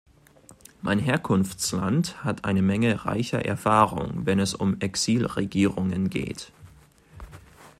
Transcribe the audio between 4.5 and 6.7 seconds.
um Exilregierungen geht.